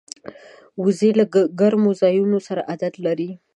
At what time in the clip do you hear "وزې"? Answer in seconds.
0.83-1.09